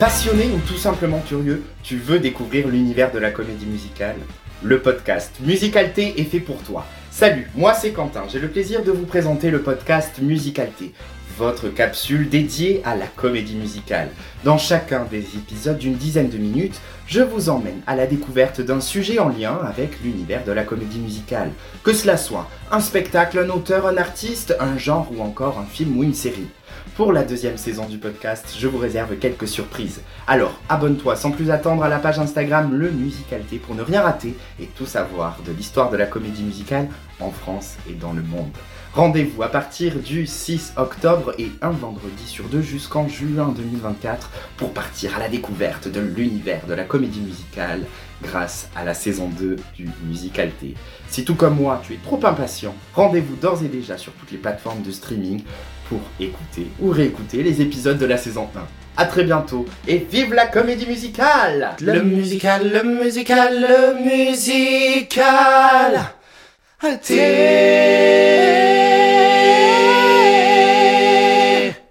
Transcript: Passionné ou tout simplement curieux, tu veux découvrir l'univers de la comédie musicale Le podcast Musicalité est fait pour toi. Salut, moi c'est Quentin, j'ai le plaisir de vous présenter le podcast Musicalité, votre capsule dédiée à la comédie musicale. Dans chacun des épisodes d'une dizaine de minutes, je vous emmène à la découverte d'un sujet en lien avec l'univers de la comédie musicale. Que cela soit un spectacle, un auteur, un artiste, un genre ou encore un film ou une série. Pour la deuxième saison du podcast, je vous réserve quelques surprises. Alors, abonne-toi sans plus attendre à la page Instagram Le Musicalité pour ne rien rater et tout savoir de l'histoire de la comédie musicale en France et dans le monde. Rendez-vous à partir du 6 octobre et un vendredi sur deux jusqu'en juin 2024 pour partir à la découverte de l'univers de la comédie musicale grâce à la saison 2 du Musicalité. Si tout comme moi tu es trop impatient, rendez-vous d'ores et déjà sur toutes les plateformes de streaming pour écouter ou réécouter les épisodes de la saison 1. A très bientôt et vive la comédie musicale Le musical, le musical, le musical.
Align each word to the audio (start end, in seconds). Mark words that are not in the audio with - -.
Passionné 0.00 0.46
ou 0.46 0.58
tout 0.66 0.78
simplement 0.78 1.20
curieux, 1.20 1.62
tu 1.82 1.98
veux 1.98 2.20
découvrir 2.20 2.68
l'univers 2.68 3.12
de 3.12 3.18
la 3.18 3.30
comédie 3.30 3.66
musicale 3.66 4.16
Le 4.62 4.80
podcast 4.80 5.34
Musicalité 5.42 6.18
est 6.18 6.24
fait 6.24 6.40
pour 6.40 6.56
toi. 6.62 6.86
Salut, 7.10 7.50
moi 7.54 7.74
c'est 7.74 7.90
Quentin, 7.90 8.22
j'ai 8.26 8.38
le 8.38 8.48
plaisir 8.48 8.82
de 8.82 8.92
vous 8.92 9.04
présenter 9.04 9.50
le 9.50 9.60
podcast 9.60 10.18
Musicalité, 10.22 10.94
votre 11.36 11.68
capsule 11.68 12.30
dédiée 12.30 12.80
à 12.86 12.96
la 12.96 13.04
comédie 13.08 13.56
musicale. 13.56 14.08
Dans 14.42 14.56
chacun 14.56 15.04
des 15.04 15.36
épisodes 15.36 15.76
d'une 15.76 15.96
dizaine 15.96 16.30
de 16.30 16.38
minutes, 16.38 16.80
je 17.06 17.20
vous 17.20 17.50
emmène 17.50 17.82
à 17.86 17.94
la 17.94 18.06
découverte 18.06 18.62
d'un 18.62 18.80
sujet 18.80 19.18
en 19.18 19.28
lien 19.28 19.58
avec 19.62 20.02
l'univers 20.02 20.44
de 20.44 20.52
la 20.52 20.64
comédie 20.64 21.00
musicale. 21.00 21.50
Que 21.84 21.92
cela 21.92 22.16
soit 22.16 22.48
un 22.72 22.80
spectacle, 22.80 23.38
un 23.38 23.50
auteur, 23.50 23.86
un 23.86 23.98
artiste, 23.98 24.56
un 24.60 24.78
genre 24.78 25.10
ou 25.14 25.20
encore 25.20 25.58
un 25.58 25.66
film 25.66 25.98
ou 25.98 26.04
une 26.04 26.14
série. 26.14 26.48
Pour 27.00 27.14
la 27.14 27.24
deuxième 27.24 27.56
saison 27.56 27.86
du 27.86 27.96
podcast, 27.96 28.54
je 28.58 28.68
vous 28.68 28.76
réserve 28.76 29.16
quelques 29.16 29.48
surprises. 29.48 30.02
Alors, 30.26 30.60
abonne-toi 30.68 31.16
sans 31.16 31.30
plus 31.30 31.50
attendre 31.50 31.82
à 31.82 31.88
la 31.88 31.98
page 31.98 32.18
Instagram 32.18 32.74
Le 32.74 32.90
Musicalité 32.90 33.56
pour 33.56 33.74
ne 33.74 33.80
rien 33.80 34.02
rater 34.02 34.36
et 34.60 34.66
tout 34.66 34.84
savoir 34.84 35.38
de 35.46 35.50
l'histoire 35.50 35.88
de 35.88 35.96
la 35.96 36.04
comédie 36.04 36.42
musicale 36.42 36.88
en 37.18 37.30
France 37.30 37.76
et 37.88 37.94
dans 37.94 38.12
le 38.12 38.20
monde. 38.20 38.52
Rendez-vous 38.92 39.42
à 39.42 39.48
partir 39.48 39.94
du 40.00 40.26
6 40.26 40.74
octobre 40.76 41.32
et 41.38 41.48
un 41.62 41.70
vendredi 41.70 42.26
sur 42.26 42.46
deux 42.48 42.60
jusqu'en 42.60 43.08
juin 43.08 43.54
2024 43.56 44.30
pour 44.58 44.74
partir 44.74 45.16
à 45.16 45.20
la 45.20 45.28
découverte 45.28 45.88
de 45.88 46.00
l'univers 46.00 46.66
de 46.66 46.74
la 46.74 46.84
comédie 46.84 47.20
musicale 47.20 47.86
grâce 48.22 48.68
à 48.76 48.84
la 48.84 48.92
saison 48.92 49.28
2 49.28 49.56
du 49.76 49.88
Musicalité. 50.04 50.74
Si 51.08 51.24
tout 51.24 51.36
comme 51.36 51.56
moi 51.56 51.80
tu 51.82 51.94
es 51.94 51.98
trop 52.04 52.20
impatient, 52.26 52.74
rendez-vous 52.94 53.36
d'ores 53.36 53.62
et 53.64 53.68
déjà 53.68 53.96
sur 53.96 54.12
toutes 54.12 54.32
les 54.32 54.38
plateformes 54.38 54.82
de 54.82 54.90
streaming 54.90 55.44
pour 55.88 56.00
écouter 56.18 56.68
ou 56.80 56.89
réécouter 56.90 57.42
les 57.42 57.60
épisodes 57.62 57.98
de 57.98 58.06
la 58.06 58.16
saison 58.16 58.48
1. 58.56 58.60
A 58.96 59.06
très 59.06 59.24
bientôt 59.24 59.64
et 59.88 59.98
vive 59.98 60.34
la 60.34 60.46
comédie 60.46 60.86
musicale 60.86 61.70
Le 61.80 62.02
musical, 62.02 62.70
le 62.70 62.82
musical, 62.82 63.60
le 63.60 64.04
musical. 64.04 66.00